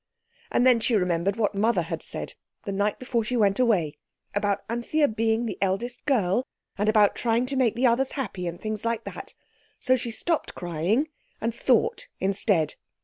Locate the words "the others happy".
7.75-8.47